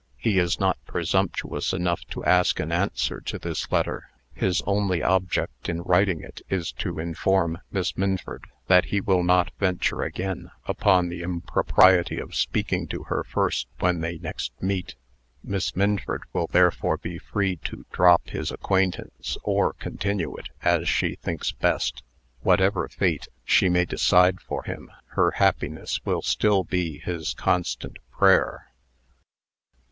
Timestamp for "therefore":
16.47-16.97